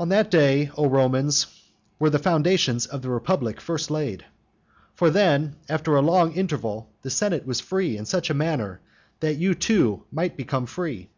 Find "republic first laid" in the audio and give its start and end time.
3.08-4.24